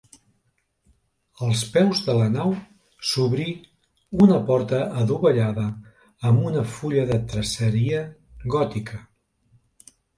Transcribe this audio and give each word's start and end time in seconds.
Als 1.47 1.61
peus 1.73 2.01
de 2.07 2.15
la 2.21 2.29
nau 2.37 2.55
s'obri 3.11 3.47
una 4.27 4.41
porta 4.49 4.81
adovellada 5.05 5.69
amb 6.27 6.45
una 6.51 6.67
fulla 6.75 7.09
de 7.15 7.23
traceria 7.31 8.05
gòtica. 8.57 9.05